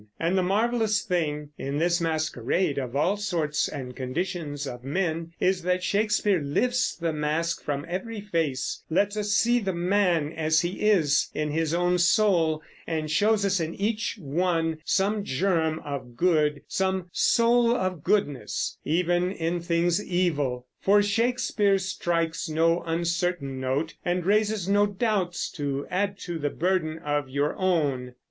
[0.19, 5.61] And the marvelous thing, in this masquerade of all sorts and conditions of men, is
[5.61, 10.81] that Shakespeare lifts the mask from every face, lets us see the man as he
[10.89, 16.63] is in his own soul, and shows us in each one some germ of good,
[16.67, 20.65] some "soul of goodness" even in things evil.
[20.79, 26.97] For Shakespeare strikes no uncertain note, and raises no doubts to add to the burden
[26.97, 28.15] of your own.